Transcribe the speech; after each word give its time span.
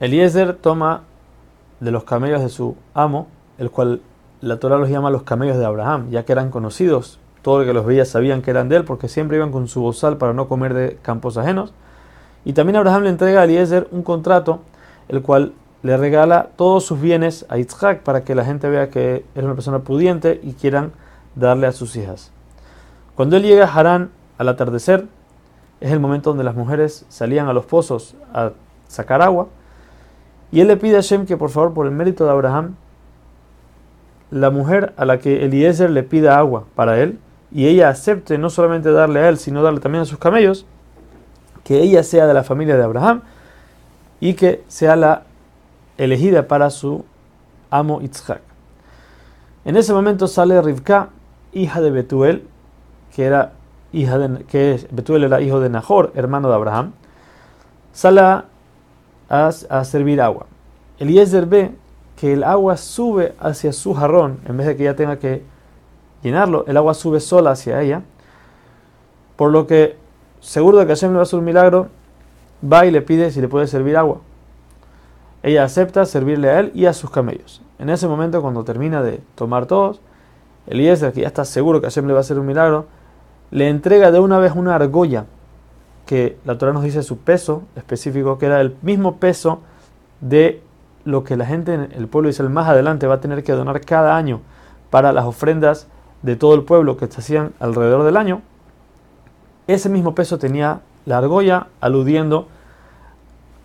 Eliezer 0.00 0.52
toma 0.52 1.04
de 1.80 1.92
los 1.92 2.04
camellos 2.04 2.42
de 2.42 2.50
su 2.50 2.76
amo, 2.92 3.26
el 3.56 3.70
cual 3.70 4.02
la 4.42 4.58
Torah 4.60 4.76
los 4.76 4.90
llama 4.90 5.08
los 5.08 5.22
camellos 5.22 5.56
de 5.56 5.64
Abraham, 5.64 6.10
ya 6.10 6.26
que 6.26 6.32
eran 6.32 6.50
conocidos, 6.50 7.18
todo 7.40 7.62
el 7.62 7.66
que 7.66 7.72
los 7.72 7.86
veía 7.86 8.04
sabían 8.04 8.42
que 8.42 8.50
eran 8.50 8.68
de 8.68 8.76
él, 8.76 8.84
porque 8.84 9.08
siempre 9.08 9.38
iban 9.38 9.50
con 9.50 9.66
su 9.66 9.80
bozal 9.80 10.18
para 10.18 10.34
no 10.34 10.46
comer 10.46 10.74
de 10.74 10.98
campos 11.00 11.38
ajenos. 11.38 11.72
Y 12.44 12.52
también 12.52 12.76
Abraham 12.76 13.04
le 13.04 13.08
entrega 13.08 13.40
a 13.40 13.44
Eliezer 13.44 13.88
un 13.92 14.02
contrato, 14.02 14.60
el 15.08 15.22
cual 15.22 15.54
le 15.82 15.96
regala 15.96 16.50
todos 16.56 16.84
sus 16.84 17.00
bienes 17.00 17.46
a 17.48 17.56
Yitzhak 17.56 18.02
para 18.02 18.24
que 18.24 18.34
la 18.34 18.44
gente 18.44 18.68
vea 18.68 18.90
que 18.90 19.24
es 19.34 19.42
una 19.42 19.54
persona 19.54 19.78
pudiente 19.78 20.38
y 20.42 20.52
quieran 20.52 20.92
darle 21.34 21.66
a 21.66 21.72
sus 21.72 21.96
hijas. 21.96 22.30
Cuando 23.14 23.38
él 23.38 23.44
llega 23.44 23.64
a 23.64 23.72
Harán 23.72 24.10
al 24.36 24.50
atardecer, 24.50 25.06
es 25.80 25.92
el 25.92 26.00
momento 26.00 26.30
donde 26.30 26.44
las 26.44 26.54
mujeres 26.54 27.06
salían 27.08 27.48
a 27.48 27.52
los 27.52 27.64
pozos 27.64 28.14
a 28.34 28.52
sacar 28.86 29.22
agua. 29.22 29.48
Y 30.52 30.60
él 30.60 30.68
le 30.68 30.76
pide 30.76 30.96
a 30.96 31.00
Shem 31.00 31.26
que 31.26 31.36
por 31.36 31.50
favor, 31.50 31.72
por 31.72 31.86
el 31.86 31.92
mérito 31.92 32.24
de 32.24 32.30
Abraham, 32.30 32.76
la 34.30 34.50
mujer 34.50 34.92
a 34.96 35.04
la 35.04 35.18
que 35.18 35.44
Eliezer 35.44 35.90
le 35.90 36.02
pida 36.02 36.38
agua 36.38 36.64
para 36.74 37.00
él, 37.00 37.18
y 37.52 37.66
ella 37.66 37.88
acepte 37.88 38.38
no 38.38 38.50
solamente 38.50 38.92
darle 38.92 39.20
a 39.20 39.28
él, 39.28 39.38
sino 39.38 39.62
darle 39.62 39.80
también 39.80 40.02
a 40.02 40.04
sus 40.04 40.18
camellos, 40.18 40.66
que 41.64 41.80
ella 41.80 42.02
sea 42.02 42.26
de 42.26 42.34
la 42.34 42.44
familia 42.44 42.76
de 42.76 42.84
Abraham 42.84 43.22
y 44.20 44.34
que 44.34 44.62
sea 44.68 44.96
la 44.96 45.24
elegida 45.98 46.46
para 46.46 46.70
su 46.70 47.04
amo 47.70 48.00
Yitzhak. 48.00 48.40
En 49.64 49.76
ese 49.76 49.92
momento 49.92 50.26
sale 50.26 50.60
Rivka, 50.62 51.10
hija 51.52 51.80
de 51.80 51.90
Betuel, 51.90 52.46
que 53.14 53.24
era 53.24 53.52
hija 53.92 54.18
que 54.48 54.86
Betuel 54.90 55.24
era 55.24 55.40
hijo 55.40 55.60
de 55.60 55.68
Nahor, 55.68 56.12
hermano 56.14 56.48
de 56.48 56.54
Abraham, 56.54 56.92
sale 57.92 58.20
a, 58.20 58.44
a 59.28 59.84
servir 59.84 60.20
agua. 60.20 60.46
Eliezer 60.98 61.46
ve 61.46 61.72
que 62.16 62.32
el 62.32 62.44
agua 62.44 62.76
sube 62.76 63.34
hacia 63.40 63.72
su 63.72 63.94
jarrón, 63.94 64.40
en 64.46 64.56
vez 64.56 64.66
de 64.66 64.76
que 64.76 64.82
ella 64.82 64.96
tenga 64.96 65.18
que 65.18 65.42
llenarlo, 66.22 66.64
el 66.66 66.76
agua 66.76 66.94
sube 66.94 67.20
sola 67.20 67.52
hacia 67.52 67.80
ella, 67.80 68.02
por 69.36 69.50
lo 69.50 69.66
que, 69.66 69.96
seguro 70.40 70.78
de 70.78 70.86
que 70.86 70.92
Hashem 70.92 71.10
le 71.10 71.16
va 71.16 71.20
a 71.20 71.22
hacer 71.22 71.38
un 71.38 71.44
milagro, 71.46 71.88
va 72.62 72.84
y 72.84 72.90
le 72.90 73.00
pide 73.00 73.30
si 73.30 73.40
le 73.40 73.48
puede 73.48 73.66
servir 73.66 73.96
agua. 73.96 74.20
Ella 75.42 75.64
acepta 75.64 76.04
servirle 76.04 76.50
a 76.50 76.60
él 76.60 76.72
y 76.74 76.84
a 76.84 76.92
sus 76.92 77.10
camellos. 77.10 77.62
En 77.78 77.88
ese 77.88 78.06
momento, 78.06 78.42
cuando 78.42 78.62
termina 78.64 79.02
de 79.02 79.22
tomar 79.34 79.64
todos, 79.64 80.02
Eliezer, 80.66 81.14
que 81.14 81.22
ya 81.22 81.28
está 81.28 81.46
seguro 81.46 81.80
que 81.80 81.86
Hashem 81.86 82.06
le 82.06 82.12
va 82.12 82.18
a 82.18 82.20
hacer 82.20 82.38
un 82.38 82.46
milagro, 82.46 82.86
le 83.50 83.68
entrega 83.68 84.10
de 84.10 84.20
una 84.20 84.38
vez 84.38 84.52
una 84.54 84.74
argolla, 84.74 85.26
que 86.06 86.38
la 86.44 86.58
Torah 86.58 86.72
nos 86.72 86.82
dice 86.82 87.02
su 87.02 87.18
peso 87.18 87.62
específico, 87.76 88.38
que 88.38 88.46
era 88.46 88.60
el 88.60 88.76
mismo 88.82 89.16
peso 89.16 89.60
de 90.20 90.62
lo 91.04 91.24
que 91.24 91.36
la 91.36 91.46
gente 91.46 91.74
en 91.74 91.92
el 91.92 92.08
pueblo 92.08 92.30
de 92.30 92.48
más 92.48 92.68
adelante 92.68 93.06
va 93.06 93.14
a 93.14 93.20
tener 93.20 93.42
que 93.42 93.52
donar 93.52 93.80
cada 93.80 94.16
año 94.16 94.40
para 94.90 95.12
las 95.12 95.24
ofrendas 95.24 95.86
de 96.22 96.36
todo 96.36 96.54
el 96.54 96.64
pueblo 96.64 96.96
que 96.96 97.06
se 97.06 97.20
hacían 97.20 97.52
alrededor 97.60 98.04
del 98.04 98.16
año. 98.16 98.42
Ese 99.66 99.88
mismo 99.88 100.14
peso 100.14 100.38
tenía 100.38 100.80
la 101.06 101.18
argolla, 101.18 101.68
aludiendo 101.80 102.48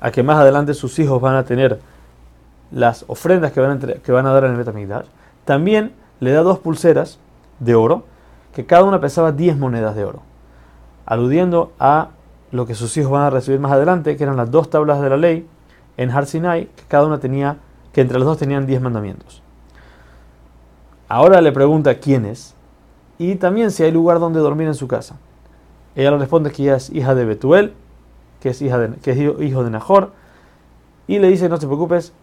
a 0.00 0.10
que 0.10 0.22
más 0.22 0.38
adelante 0.38 0.74
sus 0.74 0.98
hijos 0.98 1.20
van 1.20 1.36
a 1.36 1.44
tener 1.44 1.80
las 2.70 3.04
ofrendas 3.08 3.52
que 3.52 3.60
van 3.60 3.78
a, 3.82 3.92
que 3.94 4.12
van 4.12 4.26
a 4.26 4.32
dar 4.32 4.44
en 4.44 4.52
el 4.52 4.56
Betamigdash. 4.56 5.06
También 5.44 5.92
le 6.20 6.32
da 6.32 6.42
dos 6.42 6.58
pulseras 6.58 7.18
de 7.60 7.74
oro 7.74 8.04
que 8.56 8.64
cada 8.64 8.84
una 8.84 9.02
pesaba 9.02 9.32
10 9.32 9.58
monedas 9.58 9.94
de 9.96 10.06
oro, 10.06 10.22
aludiendo 11.04 11.72
a 11.78 12.08
lo 12.52 12.66
que 12.66 12.74
sus 12.74 12.96
hijos 12.96 13.12
van 13.12 13.24
a 13.24 13.28
recibir 13.28 13.60
más 13.60 13.70
adelante, 13.70 14.16
que 14.16 14.24
eran 14.24 14.38
las 14.38 14.50
dos 14.50 14.70
tablas 14.70 15.02
de 15.02 15.10
la 15.10 15.18
ley 15.18 15.46
en 15.98 16.10
Har 16.10 16.24
Sinai, 16.24 16.70
que 16.74 16.84
cada 16.88 17.04
una 17.04 17.20
tenía, 17.20 17.58
que 17.92 18.00
entre 18.00 18.18
las 18.18 18.24
dos 18.24 18.38
tenían 18.38 18.64
10 18.64 18.80
mandamientos. 18.80 19.42
Ahora 21.06 21.42
le 21.42 21.52
pregunta 21.52 21.96
quién 21.96 22.24
es 22.24 22.54
y 23.18 23.34
también 23.34 23.70
si 23.70 23.82
hay 23.82 23.92
lugar 23.92 24.20
donde 24.20 24.40
dormir 24.40 24.68
en 24.68 24.74
su 24.74 24.88
casa. 24.88 25.16
Ella 25.94 26.12
le 26.12 26.16
responde 26.16 26.50
que 26.50 26.62
ella 26.62 26.76
es 26.76 26.88
hija 26.88 27.14
de 27.14 27.26
Betuel, 27.26 27.74
que 28.40 28.48
es, 28.48 28.62
hija 28.62 28.78
de, 28.78 28.96
que 29.00 29.10
es 29.10 29.18
hijo 29.18 29.64
de 29.64 29.70
Nahor, 29.70 30.12
y 31.06 31.18
le 31.18 31.28
dice, 31.28 31.50
no 31.50 31.58
te 31.58 31.66
preocupes, 31.66 32.14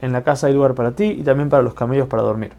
en 0.00 0.12
la 0.12 0.24
casa 0.24 0.46
hay 0.46 0.54
lugar 0.54 0.72
para 0.72 0.92
ti 0.92 1.04
y 1.04 1.22
también 1.24 1.50
para 1.50 1.62
los 1.62 1.74
camellos 1.74 2.08
para 2.08 2.22
dormir. 2.22 2.52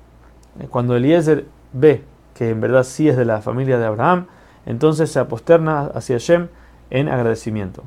Cuando 0.70 0.96
Eliezer 0.96 1.46
ve 1.74 2.04
que 2.36 2.52
en 2.52 2.62
verdad 2.62 2.84
sí 2.84 3.10
es 3.10 3.18
de 3.18 3.26
la 3.26 3.42
familia 3.42 3.80
de 3.80 3.86
Abraham, 3.86 4.28
entonces 4.68 5.12
se 5.12 5.20
aposterna 5.20 5.88
hacia 5.88 6.18
Shem 6.20 6.50
en 6.92 7.10
agradecimiento. 7.10 7.84